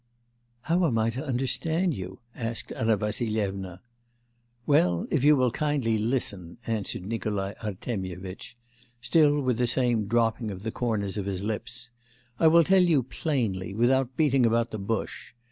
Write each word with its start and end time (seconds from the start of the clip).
'How 0.61 0.87
am 0.87 0.97
I 0.97 1.11
to 1.11 1.23
understand 1.23 1.93
you?' 1.93 2.21
asked 2.33 2.71
Anna 2.71 2.97
Vassilyevna. 2.97 3.81
'Well, 4.65 5.05
if 5.11 5.23
you 5.23 5.35
will 5.35 5.51
kindly 5.51 5.99
listen,' 5.99 6.57
answered 6.65 7.05
Nikolai 7.05 7.53
Artemyevitch, 7.61 8.57
still 8.99 9.39
with 9.39 9.59
the 9.59 9.67
same 9.67 10.07
dropping 10.07 10.49
of 10.49 10.63
the 10.63 10.71
corners 10.71 11.17
of 11.17 11.27
his 11.27 11.43
lips, 11.43 11.91
'I 12.39 12.47
will 12.47 12.63
tell 12.63 12.81
you 12.81 13.03
plainly, 13.03 13.75
without 13.75 14.17
beating 14.17 14.43
about 14.43 14.71
the 14.71 14.79
bush. 14.79 15.33